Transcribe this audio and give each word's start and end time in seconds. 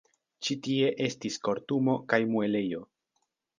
Ĉi 0.45 0.55
tie 0.67 0.87
estis 1.09 1.37
kortumo 1.49 1.97
kaj 2.15 2.21
muelejo. 2.35 2.85